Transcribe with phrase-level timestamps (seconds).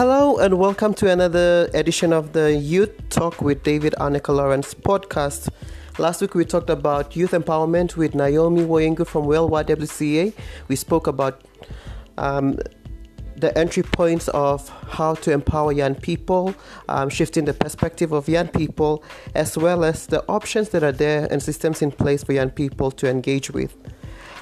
[0.00, 5.50] Hello and welcome to another edition of the Youth Talk with David Annika Lawrence podcast.
[5.98, 10.32] Last week we talked about youth empowerment with Naomi Woyengu from World YWCA.
[10.68, 11.42] We spoke about
[12.16, 12.58] um,
[13.36, 16.54] the entry points of how to empower young people,
[16.88, 19.04] um, shifting the perspective of young people,
[19.34, 22.90] as well as the options that are there and systems in place for young people
[22.92, 23.76] to engage with.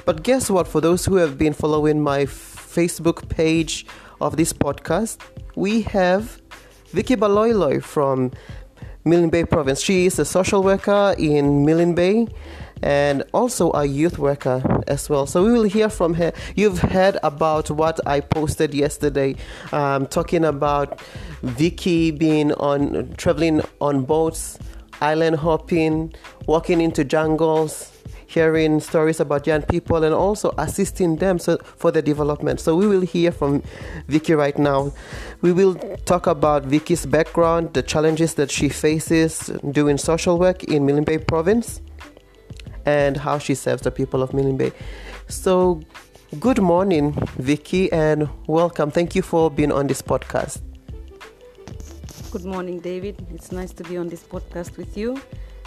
[0.04, 0.68] But guess what?
[0.68, 3.86] For those who have been following my Facebook page
[4.20, 5.18] of this podcast,
[5.58, 6.40] we have
[6.92, 8.30] Vicky Baloiloi from
[9.04, 9.80] Milne Bay Province.
[9.80, 12.28] She is a social worker in Milne Bay
[12.80, 15.26] and also a youth worker as well.
[15.26, 16.32] So we will hear from her.
[16.54, 19.34] You've heard about what I posted yesterday,
[19.72, 21.00] um, talking about
[21.42, 24.60] Vicky being on traveling on boats,
[25.00, 26.14] island hopping,
[26.46, 27.90] walking into jungles,
[28.28, 32.60] hearing stories about young people and also assisting them so, for their development.
[32.60, 33.62] So we will hear from
[34.06, 34.92] Vicky right now.
[35.40, 40.84] We will talk about Vicky's background, the challenges that she faces doing social work in
[40.84, 41.80] Milne Bay province,
[42.84, 44.72] and how she serves the people of Milne Bay.
[45.28, 45.80] So
[46.38, 48.90] good morning, Vicky, and welcome.
[48.90, 50.60] Thank you for being on this podcast.
[52.30, 53.26] Good morning, David.
[53.32, 55.18] It's nice to be on this podcast with you,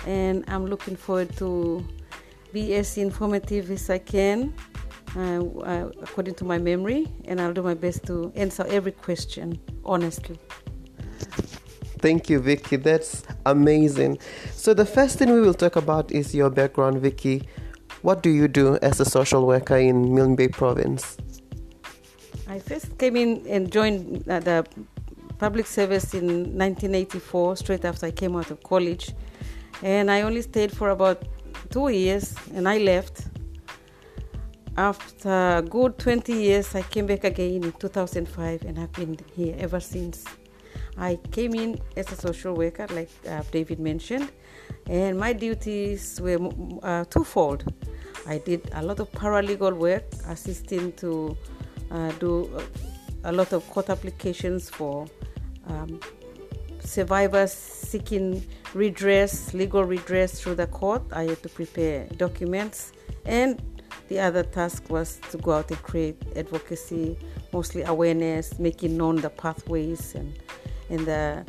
[0.06, 1.84] and I'm looking forward to
[2.54, 4.54] be as informative as I can,
[5.16, 9.60] uh, uh, according to my memory, and I'll do my best to answer every question
[9.86, 10.38] honestly.
[12.00, 12.78] Thank you, Vicky.
[12.78, 14.18] That's amazing.
[14.54, 17.44] So, the first thing we will talk about is your background, Vicky.
[18.02, 21.18] What do you do as a social worker in Milne Bay Province?
[22.48, 24.66] I first came in and joined uh, the
[25.38, 29.14] public service in 1984, straight after I came out of college.
[29.84, 31.24] And I only stayed for about
[31.72, 33.28] two years and I left.
[34.78, 39.80] After good 20 years, I came back again in 2005 and I've been here ever
[39.80, 40.26] since.
[40.98, 44.31] I came in as a social worker, like uh, David mentioned,
[44.88, 46.40] and my duties were
[46.84, 47.74] uh, twofold.
[48.28, 51.38] I did a lot of paralegal work, assisting to
[51.90, 52.50] uh, do
[53.24, 55.08] a lot of court applications for
[55.68, 56.00] um,
[56.84, 58.44] survivors seeking
[58.74, 61.03] redress, legal redress through the court.
[61.12, 62.92] I had to prepare documents,
[63.25, 63.62] and
[64.08, 67.18] the other task was to go out and create advocacy,
[67.53, 70.38] mostly awareness, making known the pathways and
[70.90, 71.46] and the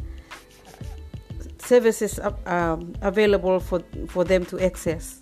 [1.59, 5.21] services um, available for for them to access.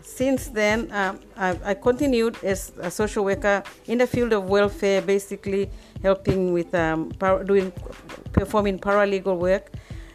[0.00, 5.02] Since then, um, I, I continued as a social worker in the field of welfare,
[5.02, 5.68] basically
[6.02, 7.08] helping with um,
[7.46, 7.72] doing
[8.34, 9.72] performing paralegal work.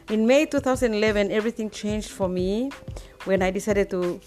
[0.09, 2.71] In May 2011, everything changed for me
[3.25, 4.19] when I decided to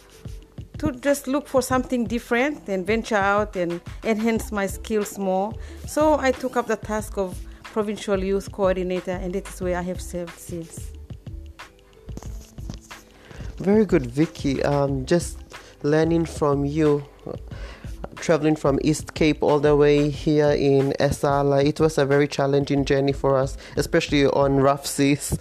[0.79, 5.53] to just look for something different and venture out and enhance my skills more.
[5.87, 9.83] So I took up the task of provincial youth coordinator, and that is where I
[9.83, 10.91] have served since.
[13.59, 14.61] Very good, Vicky.
[14.65, 15.39] Um, just
[15.85, 17.05] learning from you
[18.23, 21.65] traveling from East Cape all the way here in Esala.
[21.65, 25.37] It was a very challenging journey for us, especially on rough seas.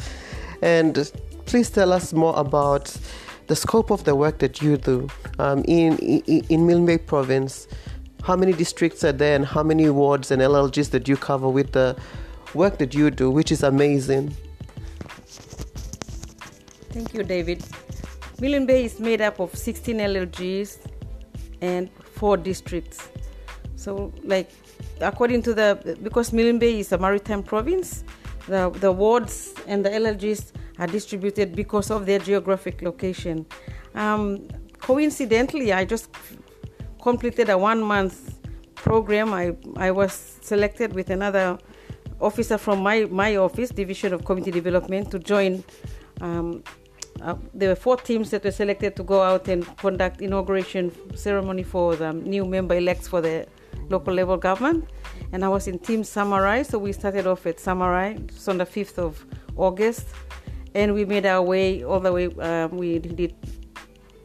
[0.62, 1.09] And
[1.46, 2.94] please tell us more about
[3.47, 5.08] the scope of the work that you do
[5.40, 7.68] um, in, in, in Bay province.
[8.24, 11.72] How many districts are there and how many wards and LLGs that you cover with
[11.72, 11.96] the
[12.53, 14.36] work that you do, which is amazing.
[16.90, 17.63] Thank you, David.
[18.40, 20.80] Milne Bay is made up of 16 LLGs
[21.62, 21.90] and
[22.22, 23.09] four districts.
[23.76, 24.50] So, like,
[25.00, 28.04] according to the because Milne Bay is a maritime province,
[28.48, 29.36] the the wards
[29.68, 30.44] and the LLGs
[30.78, 33.46] are distributed because of their geographic location.
[33.96, 34.48] Um,
[34.90, 36.06] coincidentally, I just
[37.02, 38.16] completed a one month
[38.76, 39.34] program.
[39.34, 39.46] I
[39.88, 41.58] I was selected with another
[42.20, 45.64] officer from my my office, Division of Community Development, to join.
[46.22, 46.64] Um,
[47.24, 51.63] uh, there were four teams that were selected to go out and conduct inauguration ceremony
[51.63, 53.48] for the new member elects for the
[53.90, 54.90] local level government.
[55.31, 58.98] And I was in Team Samarai, so we started off at Samarai on the 5th
[58.98, 59.25] of
[59.56, 60.07] August,
[60.74, 62.28] and we made our way all the way.
[62.40, 63.36] Um, we did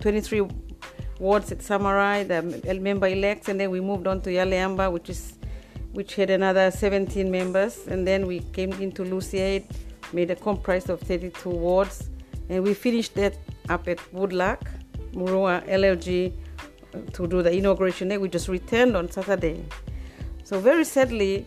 [0.01, 0.49] 23
[1.19, 5.35] wards at Samarai, the member elects, and then we moved on to Yaleyamba, which is
[5.93, 9.65] which had another 17 members, and then we came into Louisiade,
[10.13, 12.11] made a comprise of 32 wards
[12.49, 13.37] and we finished that
[13.69, 14.63] up at Woodlark,
[15.13, 16.33] Murua LLG,
[16.95, 18.19] uh, to do the inauguration day.
[18.19, 19.65] We just returned on Saturday.
[20.45, 21.47] So very sadly,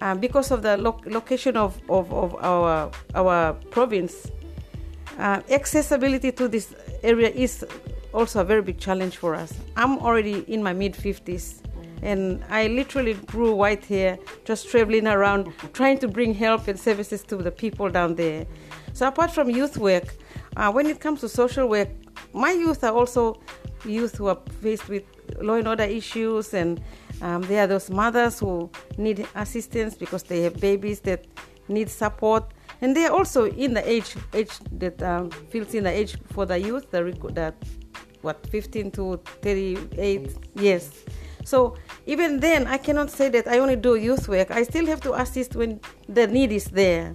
[0.00, 4.30] uh, because of the lo- location of, of, of, our our province,
[5.18, 7.64] uh, accessibility to this area is
[8.12, 9.54] also a very big challenge for us.
[9.76, 11.62] I'm already in my mid 50s,
[12.02, 17.22] and I literally grew white hair just traveling around trying to bring help and services
[17.24, 18.46] to the people down there.
[18.94, 20.14] So apart from youth work,
[20.56, 21.88] uh, when it comes to social work,
[22.32, 23.40] my youth are also
[23.84, 25.04] youth who are faced with
[25.40, 26.80] law and order issues and
[27.20, 31.24] um, there are those mothers who need assistance because they have babies that
[31.68, 32.44] need support.
[32.80, 36.44] And they are also in the age age that um, feels in the age for
[36.44, 37.02] the youth the,
[37.32, 37.54] the
[38.22, 40.90] what 15 to 38 years
[41.44, 41.76] so
[42.06, 44.50] even then i cannot say that i only do youth work.
[44.50, 47.12] I still have to assist when the need is there.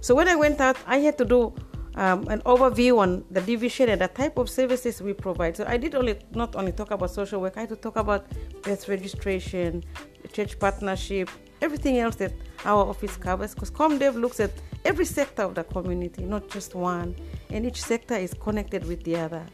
[0.00, 1.54] So when i went out i had to do
[2.00, 5.54] um, an overview on the division and the type of services we provide.
[5.54, 8.24] So I did only not only talk about social work, I had to talk about
[8.62, 9.84] birth registration,
[10.32, 11.28] church partnership,
[11.60, 12.32] everything else that
[12.64, 13.54] our office covers.
[13.54, 14.50] Because ComDev looks at
[14.86, 17.14] every sector of the community, not just one,
[17.50, 19.44] and each sector is connected with the other.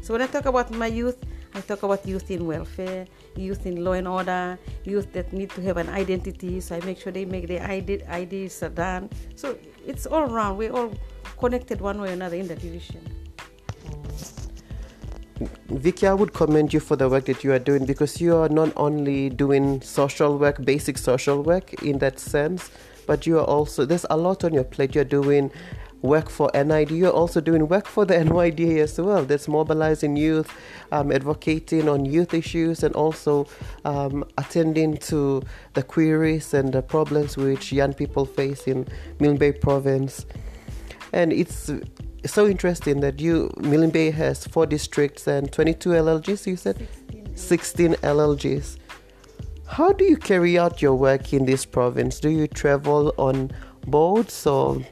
[0.00, 1.18] So when I talk about my youth,
[1.54, 5.62] I talk about youth in welfare, youth in law and order, youth that need to
[5.62, 6.60] have an identity.
[6.60, 9.10] So I make sure they make their ID, IDs done.
[9.36, 10.56] So it's all around.
[10.56, 10.92] We're all
[11.38, 13.00] connected one way or another in the division.
[15.68, 18.48] Vicky, I would commend you for the work that you are doing because you are
[18.48, 22.70] not only doing social work, basic social work in that sense,
[23.06, 24.94] but you are also, there's a lot on your plate.
[24.94, 25.52] You're doing
[26.02, 29.24] work for NID, you're also doing work for the NYDA as well.
[29.24, 30.52] That's mobilizing youth,
[30.92, 33.46] um, advocating on youth issues, and also
[33.84, 35.42] um, attending to
[35.74, 38.86] the queries and the problems which young people face in
[39.20, 40.26] Milne Bay province
[41.12, 41.70] and it's
[42.26, 46.46] so interesting that you Milne Bay has four districts and 22 LLGs.
[46.46, 46.88] You said
[47.34, 48.78] 16 LLGs.
[49.66, 52.20] How do you carry out your work in this province?
[52.20, 53.50] Do you travel on
[53.86, 54.82] boats or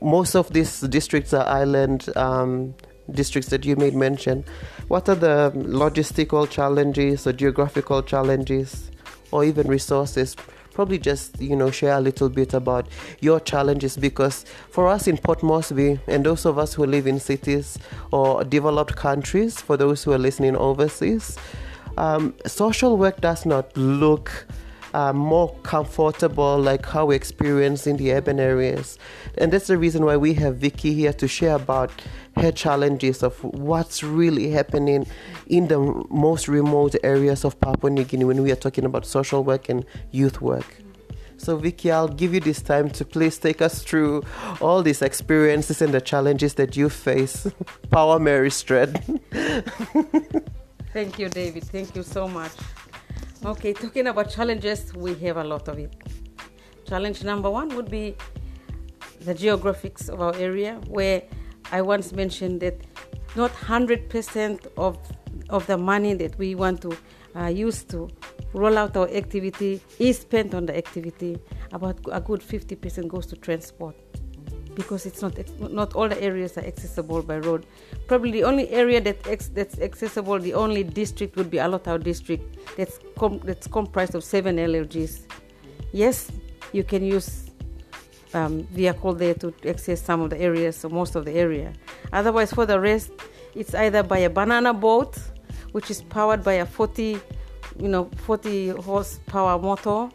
[0.00, 2.74] most of these districts are island um,
[3.10, 4.44] districts that you made mention?
[4.88, 8.90] What are the logistical challenges or geographical challenges
[9.32, 10.36] or even resources
[10.76, 12.86] probably just you know share a little bit about
[13.20, 17.18] your challenges because for us in Port Moresby and those of us who live in
[17.18, 17.78] cities
[18.12, 21.38] or developed countries, for those who are listening overseas,
[21.96, 24.46] um, social work does not look
[24.92, 28.98] uh, more comfortable, like how we experience in the urban areas.
[29.38, 31.90] And that's the reason why we have Vicky here to share about
[32.36, 35.06] her challenges of what's really happening
[35.46, 35.78] in the
[36.10, 39.84] most remote areas of Papua New Guinea when we are talking about social work and
[40.10, 40.76] youth work.
[41.38, 44.22] So, Vicky, I'll give you this time to please take us through
[44.60, 47.46] all these experiences and the challenges that you face.
[47.90, 49.02] Power Mary Stred.
[50.92, 51.64] Thank you, David.
[51.64, 52.52] Thank you so much.
[53.44, 55.94] Okay, talking about challenges, we have a lot of it.
[56.88, 58.16] Challenge number one would be
[59.20, 61.22] the geographics of our area, where
[61.72, 62.80] I once mentioned that
[63.34, 64.98] not 100% of,
[65.50, 66.96] of the money that we want to
[67.36, 68.08] uh, use to
[68.52, 71.38] roll out our activity is spent on the activity.
[71.72, 73.94] About a good 50% goes to transport
[74.76, 77.66] because it's not not all the areas are accessible by road.
[78.06, 82.58] Probably the only area that ex, that's accessible, the only district would be Alotau district.
[82.76, 85.22] That's com, that's comprised of seven LLGs.
[85.92, 86.30] Yes,
[86.72, 87.45] you can use
[88.36, 91.72] um, vehicle there to access some of the areas, or most of the area.
[92.12, 93.10] Otherwise, for the rest,
[93.54, 95.18] it's either by a banana boat,
[95.72, 97.18] which is powered by a 40,
[97.80, 100.08] you know, 40 horsepower motor,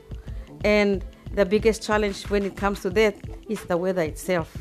[0.64, 3.16] and the biggest challenge when it comes to that
[3.50, 4.56] is the weather itself.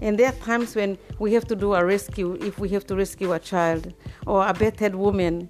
[0.00, 2.96] And there are times when we have to do a rescue, if we have to
[2.96, 3.92] rescue a child
[4.26, 5.48] or a battered woman,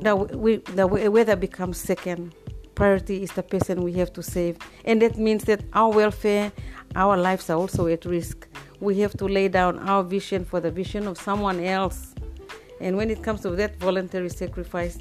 [0.00, 2.34] the, we, the weather becomes second.
[2.74, 4.56] Priority is the person we have to save.
[4.84, 6.52] And that means that our welfare,
[6.94, 8.48] our lives are also at risk.
[8.80, 12.14] We have to lay down our vision for the vision of someone else.
[12.80, 14.98] And when it comes to that voluntary sacrifice,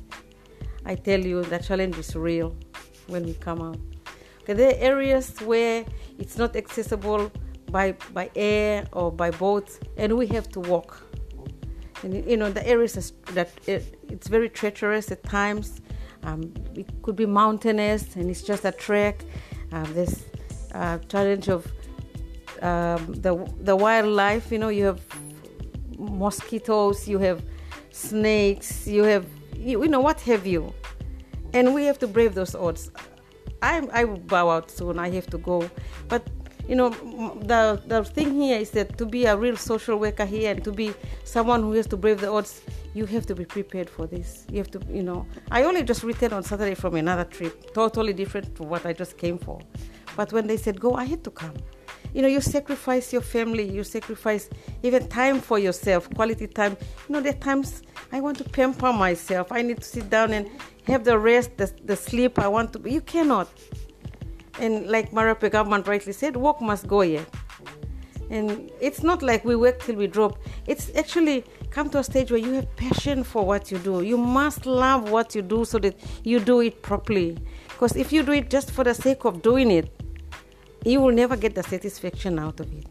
[0.86, 2.56] I tell you the challenge is real
[3.08, 3.78] when we come out.
[4.46, 5.86] There are areas where
[6.18, 7.32] it's not accessible
[7.72, 11.02] by by air or by boat, and we have to walk.
[12.04, 15.82] And you know the areas that eh, it's very treacherous at times.
[16.24, 19.24] Um, it could be mountainous, and it's just a trek.
[19.72, 20.24] Um, there's
[20.72, 21.66] a challenge of
[22.62, 24.52] um, the the wildlife.
[24.52, 25.02] You know, you have
[25.98, 27.42] mosquitoes, you have
[27.92, 30.74] snakes, you have you, you know what have you,
[31.54, 32.92] and we have to brave those odds.
[33.62, 35.00] I I will bow out soon.
[35.00, 35.70] I have to go,
[36.08, 36.24] but
[36.70, 36.90] you know
[37.52, 40.72] the the thing here is that to be a real social worker here and to
[40.72, 42.62] be someone who has to brave the odds
[42.94, 46.04] you have to be prepared for this you have to you know i only just
[46.04, 49.60] returned on saturday from another trip totally different from what i just came for
[50.16, 51.56] but when they said go i had to come
[52.14, 54.50] you know you sacrifice your family you sacrifice
[54.84, 58.92] even time for yourself quality time you know there are times I want to pamper
[58.92, 59.52] myself.
[59.52, 60.50] I need to sit down and
[60.88, 62.90] have the rest, the, the sleep I want to.
[62.90, 63.48] You cannot.
[64.60, 67.28] And like Marape government rightly said, work must go yet.
[68.30, 70.38] And it's not like we work till we drop.
[70.68, 74.04] It's actually come to a stage where you have passion for what you do.
[74.04, 77.38] You must love what you do so that you do it properly.
[77.70, 79.90] Because if you do it just for the sake of doing it,
[80.86, 82.86] you will never get the satisfaction out of it.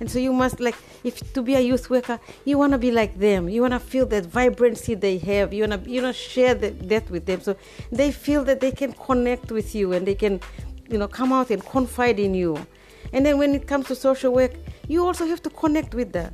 [0.00, 2.90] And so you must like if to be a youth worker, you want to be
[2.90, 3.48] like them.
[3.48, 5.52] You want to feel that vibrancy they have.
[5.52, 7.56] You want to you know share that with them, so
[7.92, 10.40] they feel that they can connect with you and they can,
[10.88, 12.66] you know, come out and confide in you.
[13.12, 14.52] And then when it comes to social work,
[14.88, 16.32] you also have to connect with the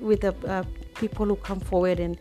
[0.00, 0.64] with the uh,
[0.94, 2.18] people who come forward and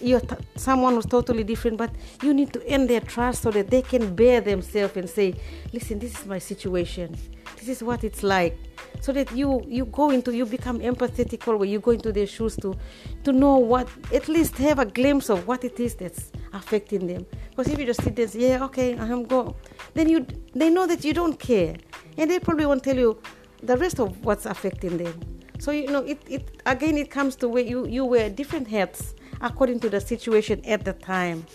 [0.00, 1.90] you're t- someone who's totally different but
[2.22, 5.34] you need to earn their trust so that they can bear themselves and say
[5.72, 7.16] listen this is my situation
[7.60, 8.58] this is what it's like.
[9.00, 12.56] So that you you go into you become empathetic where you go into their shoes
[12.56, 12.76] to
[13.24, 17.26] to know what at least have a glimpse of what it is that's affecting them.
[17.50, 19.56] Because if you just sit there say yeah okay i'm go
[19.94, 21.76] then you they know that you don't care.
[22.18, 23.20] And they probably won't tell you
[23.62, 25.14] the rest of what's affecting them.
[25.58, 29.14] So you know, it, it again it comes to where you, you wear different hats
[29.40, 31.46] according to the situation at the time.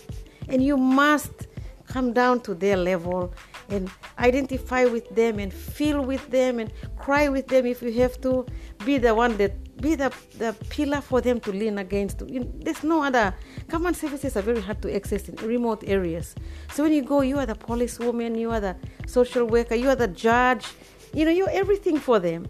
[0.48, 1.48] And you must
[1.86, 3.32] come down to their level
[3.68, 8.20] and identify with them and feel with them and cry with them if you have
[8.22, 8.46] to.
[8.84, 12.22] Be the one that be the, the pillar for them to lean against.
[12.26, 13.34] There's no other.
[13.68, 16.34] Command services are very hard to access in remote areas.
[16.72, 19.96] So when you go, you are the policewoman, you are the social worker, you are
[19.96, 20.66] the judge.
[21.12, 22.46] You know, you're everything for them.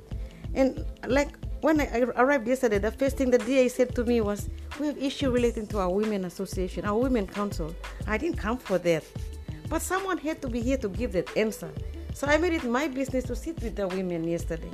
[0.55, 1.31] And like
[1.61, 4.99] when I arrived yesterday, the first thing the DA said to me was, We have
[4.99, 7.75] issue relating to our women association, our women council.
[8.07, 9.05] I didn't come for that.
[9.69, 11.71] But someone had to be here to give that answer.
[12.15, 14.71] So I made it my business to sit with the women yesterday.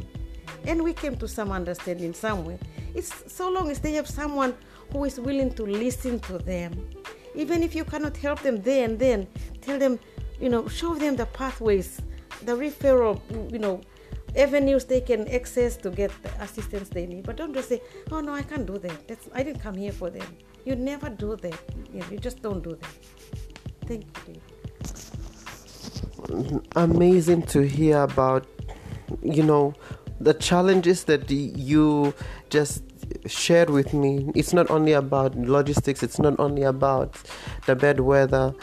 [0.65, 2.59] And we came to some understanding somewhere.
[2.95, 4.55] It's so long as they have someone
[4.93, 6.89] who is willing to listen to them.
[7.35, 9.27] Even if you cannot help them there and then,
[9.61, 9.99] tell them,
[10.39, 12.01] you know, show them the pathways,
[12.43, 13.21] the referral,
[13.51, 13.81] you know,
[14.37, 17.25] avenues they can access to get the assistance they need.
[17.25, 19.09] But don't just say, "Oh no, I can't do that.
[19.09, 20.27] That's, I didn't come here for them."
[20.65, 21.59] You never do that.
[21.93, 22.95] You, just don't do that.
[23.87, 24.52] Thank you.
[26.77, 28.47] Amazing to hear about,
[29.23, 29.75] you know,
[30.21, 32.15] the challenges that you
[32.51, 32.85] just
[33.27, 34.31] shared with me.
[34.35, 36.03] It's not only about logistics.
[36.03, 37.17] It's not only about
[37.67, 38.55] the bad weather.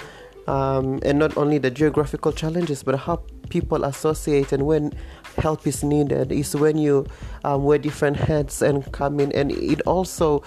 [0.47, 4.91] Um, and not only the geographical challenges, but how people associate and when
[5.37, 7.05] help is needed is when you
[7.43, 10.43] um, wear different hats and come in and it also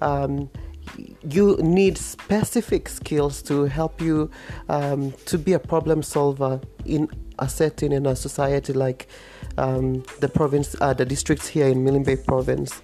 [0.00, 0.50] um,
[1.28, 4.30] you need specific skills to help you
[4.68, 7.08] um, to be a problem solver in
[7.38, 9.08] a setting in a society like
[9.58, 12.82] um, the province uh, the districts here in Milne province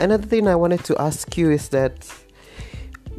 [0.00, 2.12] another thing i wanted to ask you is that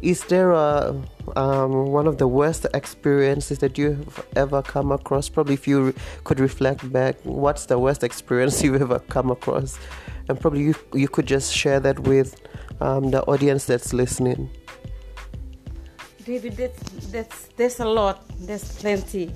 [0.02, 0.94] is there a
[1.36, 5.28] um, one of the worst experiences that you've ever come across?
[5.28, 9.78] Probably, if you could reflect back, what's the worst experience you've ever come across?
[10.28, 12.40] And probably you you could just share that with
[12.80, 14.50] um, the audience that's listening.
[16.24, 18.24] David, that's, that's there's a lot.
[18.40, 19.32] There's plenty.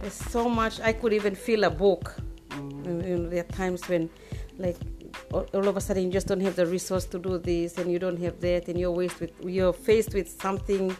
[0.00, 0.80] There's so much.
[0.80, 2.14] I could even fill a book.
[2.50, 3.08] Mm.
[3.08, 4.08] You know, there are times when,
[4.58, 4.76] like,
[5.32, 7.98] all of a sudden you just don't have the resource to do this and you
[7.98, 10.96] don't have that and you're faced with you're faced with something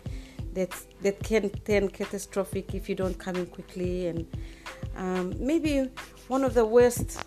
[0.53, 4.27] that's that can turn catastrophic if you don't come in quickly and
[4.97, 5.89] um, maybe
[6.29, 7.23] one of the worst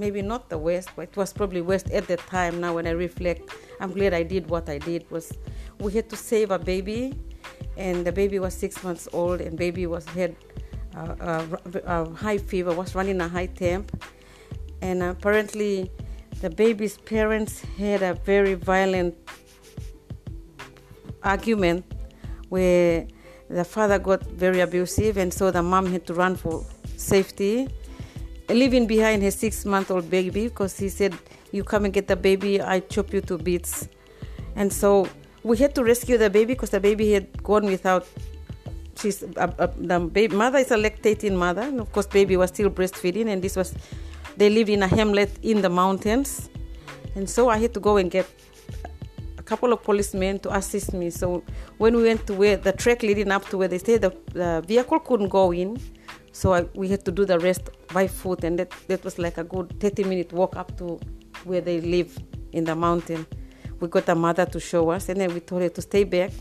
[0.00, 2.60] maybe not the worst but it was probably worst at the time.
[2.60, 3.42] Now when i reflect
[3.80, 5.32] i'm glad i did what i did was
[5.78, 7.02] we had to save a baby
[7.76, 10.34] and the baby was six months old and baby was had
[10.96, 14.04] uh, a, a high fever was running a high temp.
[14.82, 15.90] And apparently
[16.40, 19.14] the baby's parents had a very violent
[21.22, 21.84] argument
[22.48, 23.06] where
[23.48, 26.64] the father got very abusive, and so the mom had to run for
[26.96, 27.68] safety,
[28.54, 31.14] leaving behind his six month old baby because he said,
[31.52, 33.88] You come and get the baby, I chop you to bits.
[34.56, 35.08] And so
[35.42, 38.06] we had to rescue the baby because the baby had gone without.
[38.96, 42.50] She's uh, uh, the baby, mother is a lactating mother, and of course, baby was
[42.50, 43.74] still breastfeeding, and this was
[44.36, 46.50] they lived in a hamlet in the mountains.
[47.14, 48.26] And so I had to go and get
[49.38, 51.10] a couple of policemen to assist me.
[51.10, 51.42] So
[51.78, 54.62] when we went to where the track leading up to where they stayed, the, the
[54.66, 55.80] vehicle couldn't go in.
[56.32, 58.44] So I, we had to do the rest by foot.
[58.44, 61.00] And that, that was like a good 30 minute walk up to
[61.44, 62.16] where they live
[62.52, 63.26] in the mountain.
[63.80, 66.32] We got a mother to show us, and then we told her to stay back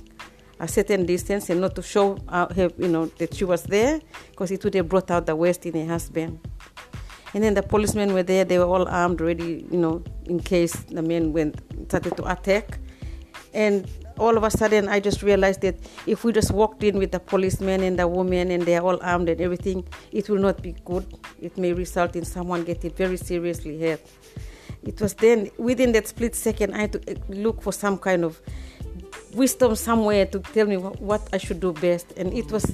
[0.60, 4.02] a certain distance and not to show uh, her, you know, that she was there,
[4.30, 6.38] because it would have brought out the worst in her husband.
[7.34, 10.74] And then the policemen were there, they were all armed, ready, you know, in case
[10.74, 12.80] the men went started to attack.
[13.54, 13.88] and
[14.20, 17.20] all of a sudden I just realized that if we just walked in with the
[17.20, 21.06] policemen and the women and they're all armed and everything, it will not be good.
[21.42, 24.02] It may result in someone getting very seriously hurt.
[24.84, 28.24] It was then within that split second I had to eh, look for some kind
[28.24, 28.40] of
[29.34, 32.66] wisdom somewhere to tell me what I should do best, and it was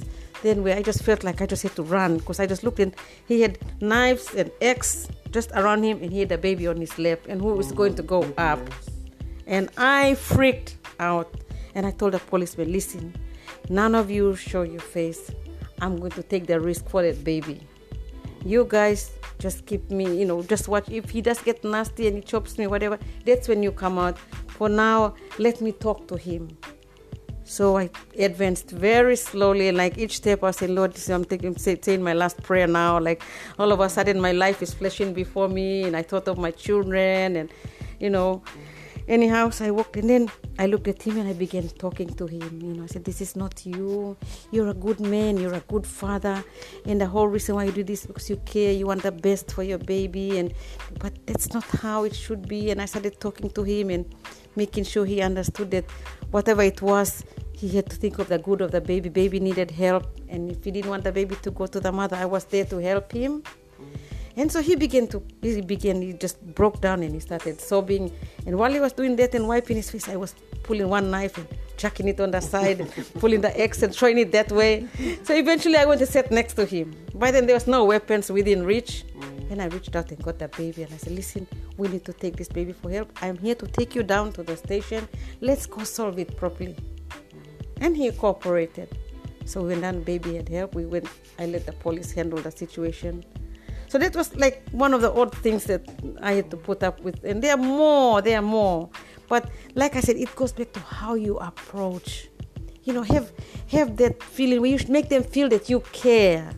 [0.42, 2.78] then where I just felt like I just had to run because I just looked
[2.78, 2.94] and
[3.26, 6.98] he had knives and X just around him and he had a baby on his
[6.98, 8.60] lap and who was going to go up.
[9.46, 11.32] And I freaked out
[11.74, 13.14] and I told the policeman, listen,
[13.68, 15.30] none of you show your face.
[15.80, 17.60] I'm going to take the risk for that baby.
[18.44, 20.88] You guys just keep me, you know, just watch.
[20.88, 24.18] If he does get nasty and he chops me, whatever, that's when you come out.
[24.48, 26.56] For now, let me talk to him.
[27.44, 32.02] So I advanced very slowly, and like each step I said, Lord, I'm taking, saying
[32.02, 32.98] my last prayer now.
[32.98, 33.22] Like
[33.58, 36.50] all of a sudden, my life is flashing before me, and I thought of my
[36.50, 37.52] children, and
[38.00, 38.42] you know.
[39.08, 42.26] Anyhow, so I walked, and then I looked at him and I began talking to
[42.26, 42.60] him.
[42.60, 44.16] You know, I said, "This is not you.
[44.50, 45.36] You're a good man.
[45.36, 46.42] You're a good father,
[46.86, 48.72] and the whole reason why you do this is because you care.
[48.72, 50.52] You want the best for your baby, and
[50.98, 54.06] but that's not how it should be." And I started talking to him and
[54.56, 55.84] making sure he understood that
[56.32, 57.22] whatever it was,
[57.52, 59.08] he had to think of the good of the baby.
[59.08, 62.16] Baby needed help, and if he didn't want the baby to go to the mother,
[62.16, 63.44] I was there to help him.
[64.36, 68.12] And so he began to, he began, he just broke down and he started sobbing.
[68.46, 71.38] And while he was doing that and wiping his face, I was pulling one knife
[71.38, 72.86] and chucking it on the side,
[73.18, 74.86] pulling the X and throwing it that way.
[75.22, 76.94] So eventually I went to sit next to him.
[77.14, 79.04] By then there was no weapons within reach.
[79.48, 81.46] And I reached out and got the baby and I said, listen,
[81.78, 83.10] we need to take this baby for help.
[83.22, 85.08] I'm here to take you down to the station.
[85.40, 86.76] Let's go solve it properly.
[87.80, 88.98] And he cooperated.
[89.46, 91.06] So when that baby had help, we went,
[91.38, 93.24] I let the police handle the situation.
[93.88, 95.82] So that was like one of the odd things that
[96.20, 97.22] I had to put up with.
[97.24, 98.90] And there are more, there are more.
[99.28, 102.28] But like I said, it goes back to how you approach.
[102.84, 103.32] You know, have
[103.68, 106.50] have that feeling where you make them feel that you care.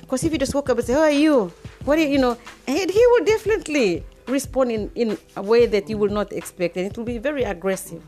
[0.00, 1.52] Because if you just walk up and say, How are you?
[1.84, 5.88] What are you, you know, and he will definitely respond in, in a way that
[5.88, 6.76] you will not expect.
[6.76, 8.02] And it will be very aggressive.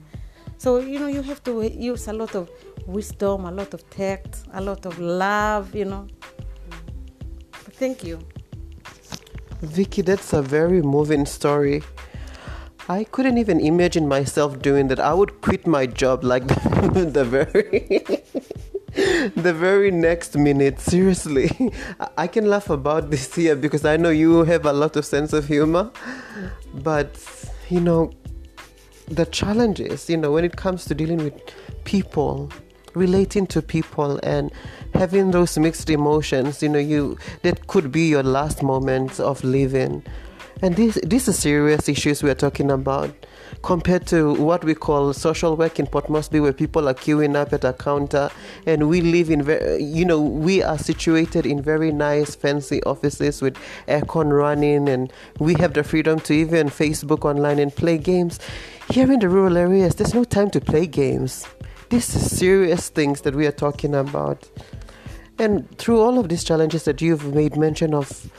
[0.57, 2.51] So, you know, you have to use a lot of
[2.87, 6.09] wisdom, a lot of tact, a lot of love, you know.
[7.79, 8.19] Thank you.
[9.63, 11.83] Vicky, that's a very moving story.
[12.89, 15.01] I couldn't even imagine myself doing that.
[15.01, 18.23] I would quit my job like the, very
[19.35, 20.81] the very next minute.
[20.81, 21.51] Seriously.
[22.17, 25.33] I can laugh about this here because I know you have a lot of sense
[25.33, 25.91] of humor.
[26.73, 27.19] But
[27.69, 28.13] you know,
[29.09, 31.35] the challenges, you know, when it comes to dealing with
[31.85, 32.51] people,
[32.99, 34.51] relating to people and
[34.95, 40.03] having those mixed emotions you know you that could be your last moments of living.
[40.61, 43.11] And this these are serious issues we are talking about.
[43.63, 47.53] Compared to what we call social work in Port Moresby where people are queuing up
[47.53, 48.31] at a counter
[48.67, 53.41] and we live in very you know we are situated in very nice fancy offices
[53.41, 53.57] with
[53.87, 58.41] aircon running and we have the freedom to even Facebook online and play games.
[58.91, 61.47] Here in the rural areas there's no time to play games
[61.91, 64.49] these are serious things that we are talking about.
[65.39, 68.31] And through all of these challenges that you've made mention of,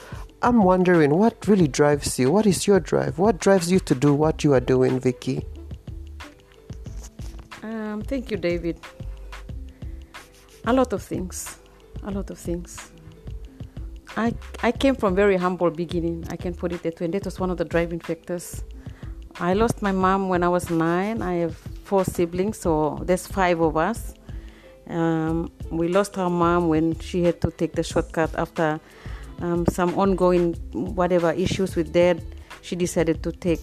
[0.41, 2.31] I'm wondering what really drives you?
[2.31, 3.19] What is your drive?
[3.19, 5.45] What drives you to do what you are doing, Vicky?
[7.63, 8.79] Um, thank you, David.
[10.65, 11.57] A lot of things.
[12.03, 12.91] A lot of things.
[14.15, 14.33] I
[14.63, 16.25] I came from very humble beginning.
[16.29, 17.05] I can put it that way.
[17.05, 18.63] And that was one of the driving factors.
[19.39, 21.21] I lost my mom when I was nine.
[21.21, 21.57] I have
[21.89, 24.13] four siblings, so there's five of us.
[24.87, 28.79] Um, we lost our mom when she had to take the shortcut after
[29.41, 32.21] um, some ongoing whatever issues with dad.
[32.61, 33.61] She decided to take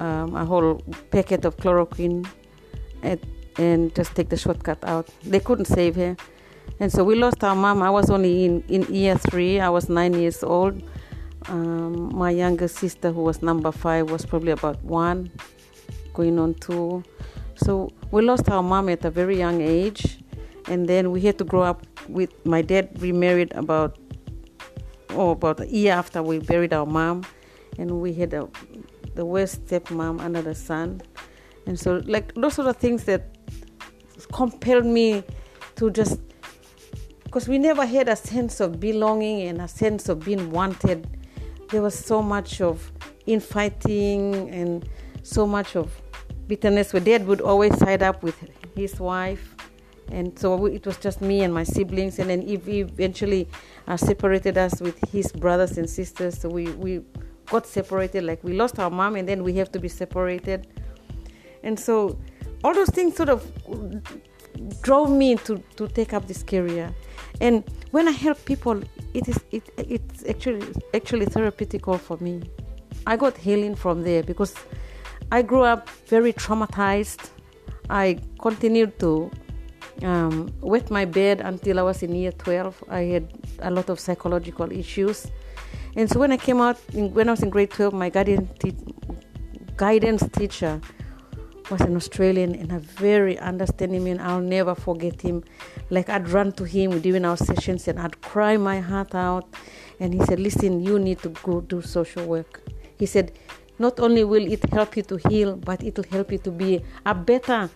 [0.00, 2.26] um, a whole packet of chloroquine
[3.02, 3.20] and,
[3.56, 5.08] and just take the shortcut out.
[5.22, 6.16] They couldn't save her.
[6.80, 7.82] And so we lost our mom.
[7.82, 10.82] I was only in, in year three, I was nine years old.
[11.46, 15.30] Um, my younger sister, who was number five, was probably about one,
[16.14, 17.04] going on two.
[17.64, 20.18] So we lost our mom at a very young age,
[20.68, 23.98] and then we had to grow up with my dad remarried about
[25.10, 27.24] oh about a year after we buried our mom,
[27.78, 28.48] and we had a,
[29.14, 31.02] the worst stepmom under the sun,
[31.66, 33.36] and so like those are the things that
[34.32, 35.22] compelled me
[35.76, 36.20] to just
[37.24, 41.06] because we never had a sense of belonging and a sense of being wanted.
[41.68, 42.90] There was so much of
[43.26, 44.88] infighting and
[45.22, 45.92] so much of
[46.50, 48.38] bitterness where dad would always side up with
[48.74, 49.44] his wife
[50.10, 53.42] and so it was just me and my siblings and then he eventually
[53.88, 56.92] uh, separated us with his brothers and sisters so we, we
[57.46, 60.66] got separated like we lost our mom and then we have to be separated
[61.62, 62.18] and so
[62.64, 63.40] all those things sort of
[64.82, 66.94] drove me to, to take up this career.
[67.40, 68.82] And when I help people,
[69.14, 72.42] it is it, it's actually actually therapeutical for me.
[73.06, 74.54] I got healing from there because
[75.30, 77.30] I grew up very traumatized.
[77.88, 79.30] I continued to
[80.02, 82.84] um, wet my bed until I was in year 12.
[82.88, 83.28] I had
[83.60, 85.30] a lot of psychological issues.
[85.96, 88.48] And so when I came out, in, when I was in grade 12, my guardian
[88.58, 88.74] te-
[89.76, 90.80] guidance teacher
[91.70, 94.20] was an Australian and a very understanding man.
[94.20, 95.44] I'll never forget him.
[95.90, 99.54] Like I'd run to him during our sessions and I'd cry my heart out.
[100.00, 102.62] And he said, Listen, you need to go do social work.
[102.98, 103.32] He said,
[103.80, 106.84] Not only will it help you to heal, but it will help you to be
[107.06, 107.70] a better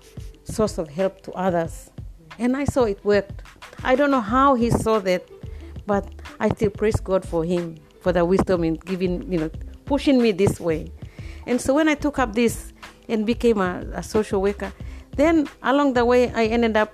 [0.45, 1.90] source of help to others.
[2.38, 3.40] And I saw it worked.
[3.83, 5.25] I don't know how he saw that,
[5.87, 6.07] but
[6.38, 9.51] I still praise God for him, for the wisdom in giving, you know,
[9.87, 10.93] pushing me this way.
[11.47, 12.75] And so when I took up this
[13.09, 14.75] and became a, a social worker,
[15.17, 16.93] then along the way I ended up,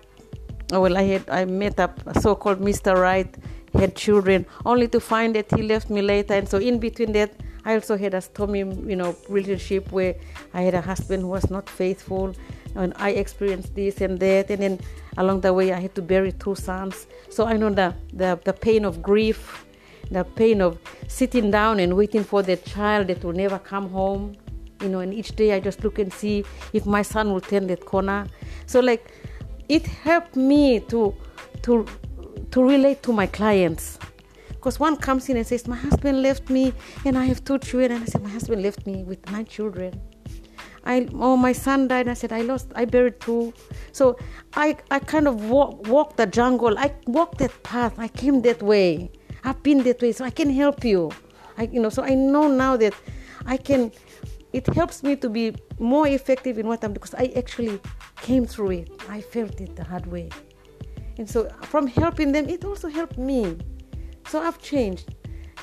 [0.73, 2.95] oh, well, I had I met up a so-called Mr.
[2.95, 3.35] Right,
[3.75, 6.35] had children, only to find that he left me later.
[6.35, 7.33] And so in between that,
[7.65, 10.15] I also had a stormy, you know, relationship where
[10.55, 12.35] I had a husband who was not faithful,
[12.75, 14.81] and I experienced this and that, and then
[15.17, 17.07] along the way I had to bury two sons.
[17.29, 19.67] So I know the the, the pain of grief,
[20.11, 24.37] the pain of sitting down and waiting for the child that will never come home,
[24.81, 25.01] you know.
[25.01, 28.27] And each day I just look and see if my son will turn that corner.
[28.67, 29.13] So like,
[29.69, 31.15] it helped me to
[31.63, 31.87] to
[32.51, 33.99] to relate to my clients
[34.61, 36.75] because one comes in and says, My husband left me
[37.07, 37.93] and I have two children.
[37.93, 39.99] And I said, My husband left me with nine children.
[40.85, 42.09] I oh my son died.
[42.09, 42.69] I said I lost.
[42.75, 43.55] I buried two.
[43.93, 44.19] So
[44.55, 46.79] I I kind of walk, walked the jungle.
[46.79, 47.99] I walked that path.
[47.99, 49.11] I came that way.
[49.45, 50.13] I've been that way.
[50.13, 51.11] So I can help you.
[51.57, 51.89] I you know.
[51.89, 52.95] So I know now that
[53.47, 53.93] I can.
[54.53, 57.81] It helps me to be more effective in what I'm because I actually
[58.21, 58.91] came through it.
[59.09, 60.29] I felt it the hard way,
[61.19, 63.57] and so from helping them, it also helped me.
[64.29, 65.15] So I've changed.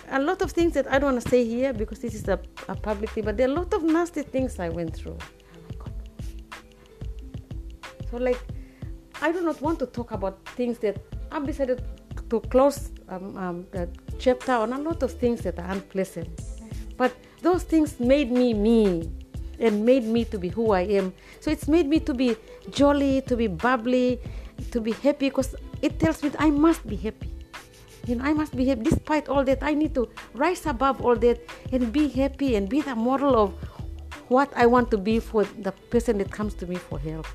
[0.10, 2.39] A lot of things that I don't want to say here because this is a,
[2.70, 5.17] a public thing, but there are a lot of nasty things I went through.
[8.10, 8.39] So, like,
[9.22, 10.98] I do not want to talk about things that
[11.32, 11.84] I've decided
[12.30, 16.41] to close um, um, the chapter on a lot of things that are unpleasant.
[16.96, 19.12] But those things made me me
[19.60, 21.13] and made me to be who I am.
[21.39, 22.36] So it's made me to be
[22.70, 24.20] jolly, to be bubbly,
[24.72, 27.37] to be happy because it tells me I must be happy
[28.15, 29.60] know, I must be happy despite all that.
[29.62, 31.39] I need to rise above all that
[31.72, 33.54] and be happy and be the model of
[34.30, 37.28] what I want to be for the person that comes to me for help.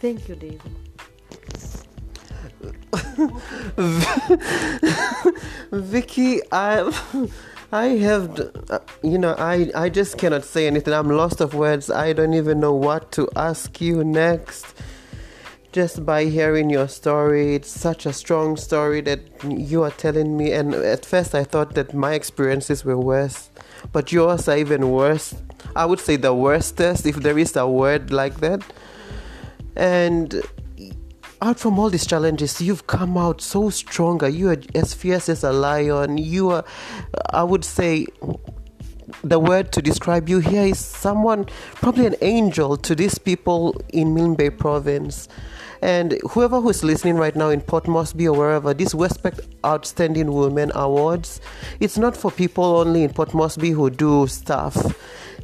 [0.00, 0.60] Thank you, David.
[5.72, 7.28] Vicky, I,
[7.72, 8.38] I have,
[9.02, 10.94] you know, I, I just cannot say anything.
[10.94, 11.90] I'm lost of words.
[11.90, 14.66] I don't even know what to ask you next
[15.72, 17.54] just by hearing your story.
[17.54, 20.52] It's such a strong story that you are telling me.
[20.52, 23.50] And at first, I thought that my experiences were worse,
[23.92, 25.34] but yours are even worse.
[25.76, 28.62] I would say the worstest, if there is a word like that.
[29.76, 30.42] And
[31.40, 34.28] out from all these challenges, you've come out so stronger.
[34.28, 36.18] You are as fierce as a lion.
[36.18, 36.64] You are,
[37.30, 38.06] I would say,
[39.22, 44.14] the word to describe you here is someone, probably an angel to these people in
[44.14, 45.28] Milne Bay province.
[45.82, 50.32] And whoever who is listening right now in Port Moresby or wherever, this Westpac Outstanding
[50.32, 51.40] Women Awards,
[51.80, 54.76] it's not for people only in Port Moresby who do stuff.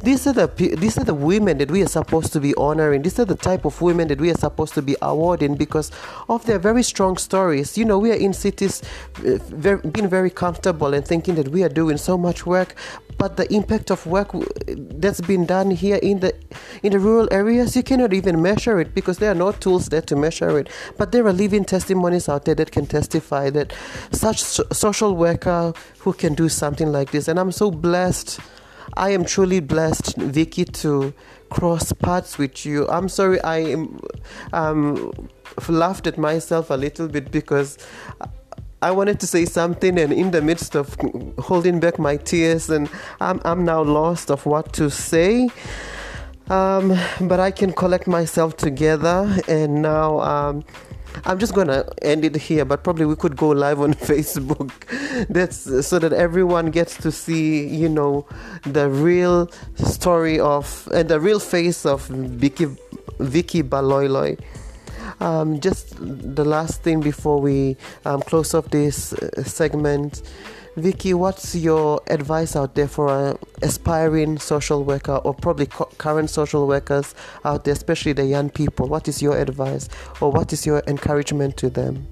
[0.02, 0.46] These are the
[0.78, 3.02] these are the women that we are supposed to be honoring.
[3.02, 5.90] These are the type of women that we are supposed to be awarding because
[6.28, 7.78] of their very strong stories.
[7.78, 8.82] You know, we are in cities,
[9.18, 12.74] uh, very, being very comfortable and thinking that we are doing so much work,
[13.18, 14.32] but the impact of work
[14.66, 16.34] that's been done here in the
[16.82, 20.02] in the rural areas, you cannot even measure it because there are no tools there
[20.02, 20.68] to measure it.
[20.98, 23.72] But there are living testimonies out there that can testify that
[24.10, 28.40] such social worker who can do something like this, and I'm so blessed
[28.96, 31.14] I am truly blessed, Vicky, to
[31.50, 32.88] cross paths with you.
[32.88, 33.74] I'm sorry I
[34.52, 35.28] um,
[35.68, 37.78] laughed at myself a little bit because
[38.82, 40.94] I wanted to say something, and in the midst of
[41.38, 42.88] holding back my tears, and
[43.20, 45.48] I'm, I'm now lost of what to say.
[46.50, 50.64] Um, but I can collect myself together, and now um,
[51.24, 54.72] I'm just gonna end it here, but probably we could go live on Facebook.
[55.28, 58.26] That's so that everyone gets to see, you know,
[58.62, 62.66] the real story of and the real face of Vicky
[63.18, 64.38] Vicky Baloiloi.
[65.20, 70.22] Um, just the last thing before we um, close off this uh, segment.
[70.76, 76.28] Vicky, what's your advice out there for an aspiring social worker or probably co- current
[76.28, 78.88] social workers out there, especially the young people?
[78.88, 79.88] What is your advice
[80.20, 82.08] or what is your encouragement to them?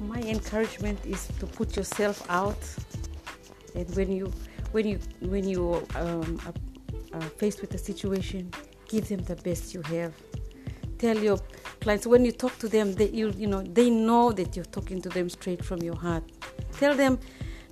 [0.00, 2.62] My encouragement is to put yourself out,
[3.74, 4.32] and when you
[4.70, 8.52] when you when you um, are, are faced with a situation,
[8.86, 10.12] give them the best you have.
[10.98, 11.38] Tell your
[11.80, 15.00] clients when you talk to them, they you you know they know that you're talking
[15.02, 16.24] to them straight from your heart.
[16.78, 17.18] Tell them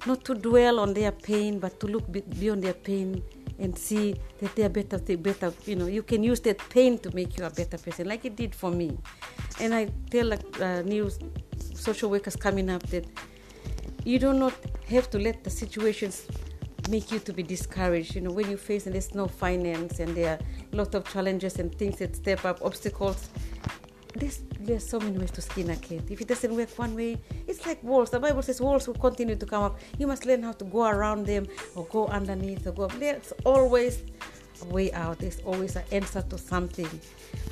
[0.07, 2.05] not to dwell on their pain, but to look
[2.39, 3.23] beyond their pain
[3.59, 4.99] and see that they are better.
[4.99, 5.53] They better.
[5.65, 8.37] You know, you can use that pain to make you a better person, like it
[8.37, 8.99] did for me.
[9.61, 11.11] And I tell uh, new
[11.75, 13.07] social workers coming up that
[14.05, 14.55] you do not
[14.89, 16.27] have to let the situations
[16.89, 18.15] make you to be discouraged.
[18.15, 20.39] You know, when you face and there's no finance and there are
[20.73, 23.29] a lot of challenges and things that step up, obstacles,
[24.15, 26.03] there's, there's so many ways to skin a cat.
[26.09, 28.11] If it doesn't work one way, it's like walls.
[28.11, 29.79] The Bible says walls will continue to come up.
[29.99, 32.87] You must learn how to go around them or go underneath or go.
[32.87, 34.03] There's always
[34.63, 35.19] a way out.
[35.19, 36.89] There's always an answer to something.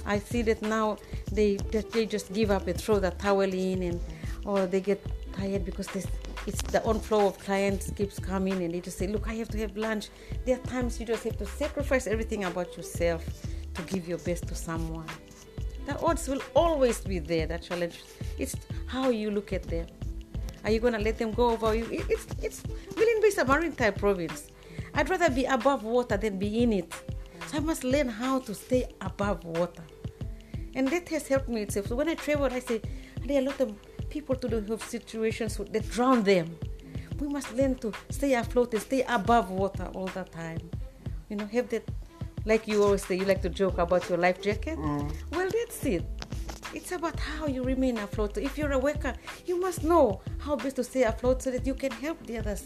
[0.06, 0.98] I see that now
[1.30, 4.00] they they just give up and throw the towel in, and
[4.44, 6.06] or they get tired because this
[6.46, 9.58] it's the onflow of clients keeps coming and they just say, look, I have to
[9.58, 10.08] have lunch.
[10.44, 13.24] There are times you just have to sacrifice everything about yourself
[13.74, 15.06] to give your best to someone.
[15.86, 18.02] The odds will always be there, that challenge.
[18.38, 19.86] It's how you look at them.
[20.64, 21.86] Are you going to let them go over you?
[21.90, 22.62] It's, it's
[22.96, 24.48] Milne Bay is a maritime province.
[24.94, 26.92] I'd rather be above water than be in it.
[27.48, 29.82] So I must learn how to stay above water.
[30.74, 31.88] And that has helped me itself.
[31.88, 32.80] So when I travel, I say,
[33.24, 33.74] there are a lot of
[34.12, 36.46] people to have situations that drown them.
[37.18, 40.60] We must learn to stay afloat and stay above water all the time.
[41.28, 41.84] You know, have that
[42.44, 44.78] like you always say, you like to joke about your life jacket.
[44.78, 45.12] Mm.
[45.30, 46.04] Well, that's it.
[46.74, 48.36] It's about how you remain afloat.
[48.36, 49.14] If you're a worker,
[49.46, 52.64] you must know how best to stay afloat so that you can help the others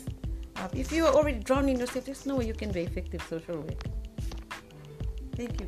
[0.57, 0.75] up.
[0.75, 3.91] If you are already drowning yourself, there's no way you can be effective social worker.
[5.37, 5.67] Thank you,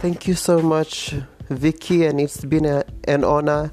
[0.00, 1.14] Thank you so much,
[1.50, 3.70] Vicky, and it's been a, an honor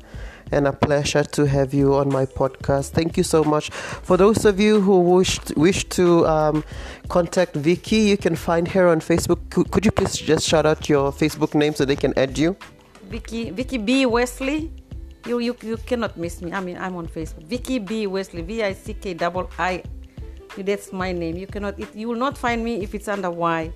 [0.51, 2.91] and a pleasure to have you on my podcast.
[2.91, 3.69] Thank you so much.
[3.71, 6.63] For those of you who wish wish to um,
[7.09, 9.39] contact Vicky, you can find her on Facebook.
[9.49, 12.55] Could, could, you please just shout out your Facebook name so they can add you?
[13.09, 14.71] Vicky Vicky B Wesley.
[15.25, 16.53] You, you you cannot miss me.
[16.53, 17.43] I mean, I'm on Facebook.
[17.43, 18.41] Vicky B Wesley.
[18.41, 19.83] V I C K double I.
[20.57, 21.37] That's my name.
[21.37, 21.79] You cannot.
[21.79, 23.71] It, you will not find me if it's under Y.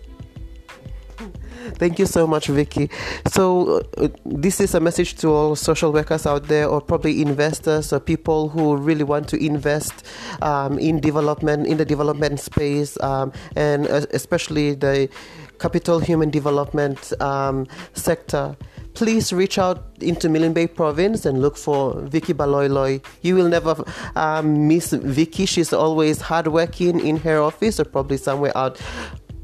[1.75, 2.89] Thank you so much, Vicky.
[3.27, 7.93] So, uh, this is a message to all social workers out there, or probably investors
[7.93, 10.05] or people who really want to invest
[10.41, 15.07] um, in development, in the development space, um, and uh, especially the
[15.59, 18.57] capital human development um, sector
[18.93, 23.03] please reach out into Milne Bay province and look for Vicky Baloiloi.
[23.21, 23.83] You will never
[24.15, 25.45] um, miss Vicky.
[25.45, 28.81] She's always hardworking in her office or probably somewhere out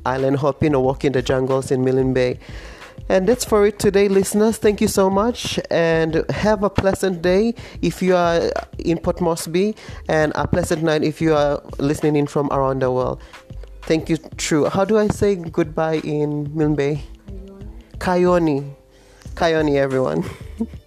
[0.07, 2.39] island hopping or walking the jungles in Milne Bay.
[3.09, 4.57] And that's for it today, listeners.
[4.57, 9.75] Thank you so much and have a pleasant day if you are in Port Moresby
[10.09, 13.21] and a pleasant night if you are listening in from around the world.
[13.83, 14.65] Thank you, True.
[14.65, 17.03] How do I say goodbye in Milne Bay?
[17.99, 18.73] Kayoni.
[19.35, 20.25] Kayoni, everyone.